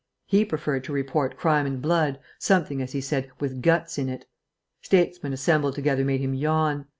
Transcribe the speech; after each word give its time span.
He 0.25 0.43
preferred 0.45 0.83
to 0.85 0.93
report 0.93 1.37
crime 1.37 1.67
and 1.67 1.79
blood, 1.79 2.17
something, 2.39 2.81
as 2.81 2.93
he 2.93 3.01
said, 3.01 3.29
with 3.39 3.61
guts 3.61 3.99
in 3.99 4.09
it. 4.09 4.25
Statesmen 4.81 5.31
assembled 5.31 5.75
together 5.75 6.03
made 6.03 6.21
him 6.21 6.33
yawn. 6.33 6.85